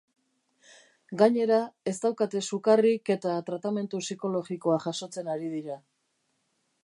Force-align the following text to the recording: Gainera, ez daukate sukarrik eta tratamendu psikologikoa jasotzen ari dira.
Gainera, 1.21 1.59
ez 1.91 1.93
daukate 2.05 2.41
sukarrik 2.47 3.13
eta 3.17 3.35
tratamendu 3.51 4.01
psikologikoa 4.05 4.81
jasotzen 4.87 5.29
ari 5.37 5.53
dira. 5.59 5.79